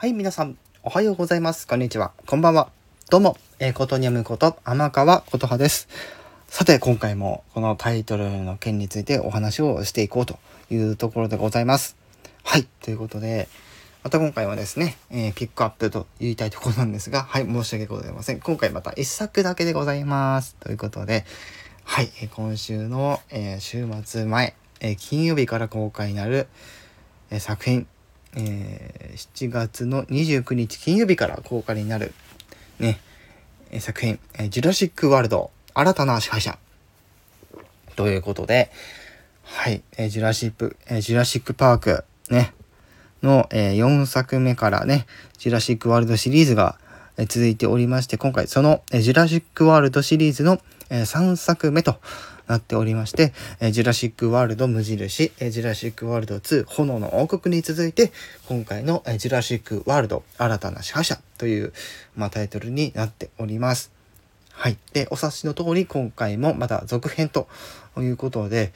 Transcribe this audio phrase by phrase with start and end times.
[0.00, 1.66] はい、皆さん、おはようございます。
[1.66, 2.12] こんにちは。
[2.24, 2.70] こんばんは。
[3.10, 5.88] どうも、えー、ことにゃむこと、天川ことはです。
[6.48, 10.38] さて、今回もこのタイトルの件についてお話をしていこうと
[10.70, 11.98] いうところでございます。
[12.44, 13.46] はい、ということで、
[14.02, 18.40] また今回はですね、えー、ピックアップと言いたいところなんですが、はい、申し訳ございません。
[18.40, 20.56] 今回また1作だけでございます。
[20.60, 21.26] ということで、
[21.84, 26.48] はい、え、今週の、えー、週末前、え金曜日から公開になる、
[27.30, 27.86] え作品、
[28.36, 32.12] えー、7月の29日金曜日から公開になる、
[32.78, 33.00] ね、
[33.78, 36.58] 作品、えジュラシック・ワールド、新たな支配者。
[37.96, 38.70] ということで、
[39.42, 42.52] はい、えジュラシック、えジュラシック・パーク、ね、
[43.22, 45.06] の、え4作目からね、
[45.38, 46.78] ジュラシック・ワールドシリーズが、
[47.28, 51.96] 続いておりまして、今回その、ジュラシック・ワールドシリーズの、3作目と
[52.48, 53.32] なっておりまして、
[53.70, 58.12] ジュラシックワールド無印、ジュラシックワールド2炎の王国に続いて、
[58.48, 61.72] 今回の、ジュラシックワールド新たな支配者という、
[62.16, 63.92] まあ、タイトルになっております。
[64.52, 64.76] はい。
[64.92, 67.48] で、お察しの通り、今回もまだ続編と
[67.98, 68.72] いうことで、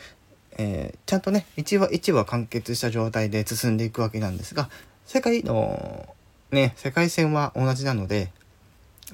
[0.57, 4.71] えー、ちゃんとね、1話1話完結した状態で進んでいくわけなんですが、
[5.05, 6.15] 世界の、
[6.53, 8.31] ね、世界線は同じなので、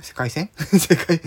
[0.01, 1.21] 世界線 世界、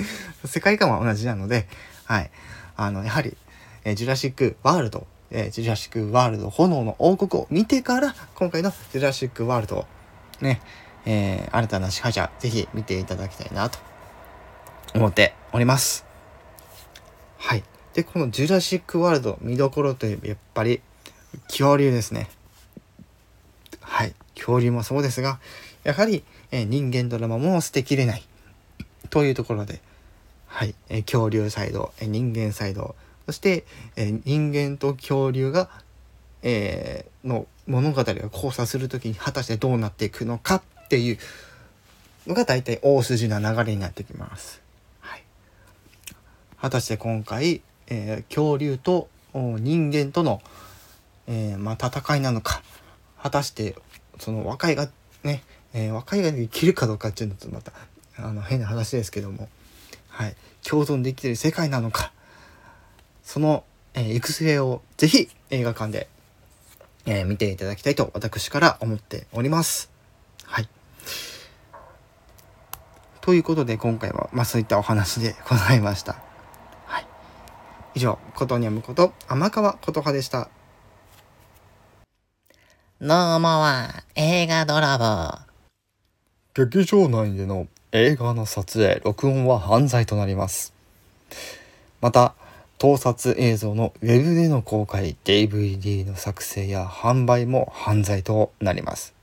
[0.45, 1.67] 世界観は同じなので、
[2.05, 2.31] はい。
[2.75, 3.35] あの、やはり、
[3.83, 9.85] えー、ジュラシックワールド、えー、ジュラシックワールド炎の王国を見てから、今回のジュラシックワールドを
[10.41, 10.61] ね、
[11.05, 13.79] えー、新たな支配者、ぜひ見ていただきたいなと
[14.95, 16.05] 思っております。
[17.37, 17.63] はい。
[17.93, 20.81] で、このジュラシックワールド見どころといえばやっぱり
[21.47, 22.29] 恐竜ですね。
[23.81, 24.15] はい。
[24.35, 25.39] 恐竜もそうですが、
[25.83, 28.23] やはり、えー、人間ドラマも捨てきれない
[29.13, 29.79] というところで、
[30.47, 32.95] はい、え恐竜サイド、え人間サイド、
[33.27, 33.63] そして、
[33.95, 35.69] え人間と恐竜が、
[36.41, 41.19] えー、の物語が交差する時に果たしてどうなっていくのかっていう
[42.25, 44.63] のが大体大筋な流れになってきます。
[45.01, 45.23] はい、
[46.59, 50.41] 果たして今回、えー、恐竜と人間との、
[51.27, 52.63] えー、まあ、戦いなのか。
[53.21, 53.75] 果たして
[54.17, 54.89] その和解が
[55.21, 55.43] ね、
[55.75, 57.73] えー、和解ができるかどうかっていうのとまた
[58.17, 59.49] あの変な話ですけども
[60.13, 62.13] はい、共存できている世界なのか
[63.23, 63.63] その、
[63.95, 66.07] えー、行く末をぜひ映画館で、
[67.05, 69.89] えー、見ていただきたいと私から思っております。
[70.45, 70.69] はい。
[73.21, 76.17] ということで今回は、まあ、そういったお話でございました。
[76.85, 77.07] はい。
[77.95, 80.49] 以上、ことにゃむこと、天川ことはでした。
[83.01, 85.39] どうもは映画泥棒。
[86.53, 90.73] 劇場内での映画の撮影録音は犯罪となります。
[92.01, 92.33] また
[92.79, 99.13] 盗撮映像のウェブでの公開 DVD の作成や販売も犯罪となります。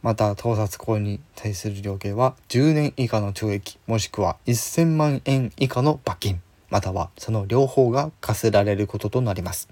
[0.00, 6.40] また盗撮行為に対する量刑は10年以下の懲役もしくは1000万円以下の罰金
[6.70, 9.68] またはその両方が課せられることとなります。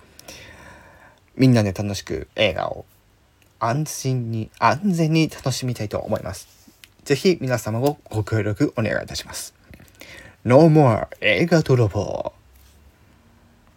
[1.35, 2.85] みんなで楽しく映画を
[3.59, 6.62] 安心に安全に楽しみたいと思います。
[7.05, 9.55] ぜひ皆様をご協力お願いいたします。
[10.45, 12.33] No more 映画泥棒